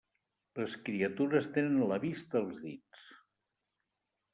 [0.59, 3.09] Les criatures tenen la vista als dits.